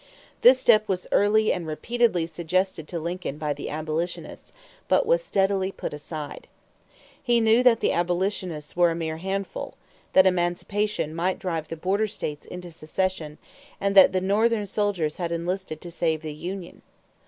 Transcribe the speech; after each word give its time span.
This 0.41 0.59
step 0.59 0.87
was 0.87 1.05
early 1.11 1.53
and 1.53 1.67
repeatedly 1.67 2.25
suggested 2.25 2.87
to 2.87 2.99
Lincoln 2.99 3.37
by 3.37 3.53
the 3.53 3.69
abolitionists; 3.69 4.51
but 4.87 5.05
was 5.05 5.23
steadily 5.23 5.71
put 5.71 5.93
aside. 5.93 6.47
He 7.21 7.39
knew 7.39 7.61
that 7.61 7.81
the 7.81 7.91
abolitionists 7.91 8.75
were 8.75 8.89
a 8.89 8.95
mere 8.95 9.17
handful, 9.17 9.75
that 10.13 10.25
emancipation 10.25 11.13
might 11.13 11.37
drive 11.37 11.67
the 11.67 11.77
border 11.77 12.07
states 12.07 12.47
into 12.47 12.71
secession, 12.71 13.37
and 13.79 13.93
that 13.93 14.11
the 14.11 14.21
Northern 14.21 14.65
soldiers 14.65 15.17
had 15.17 15.31
enlisted 15.31 15.81
to 15.81 15.91
save 15.91 16.23
the 16.23 16.33
union. 16.33 16.81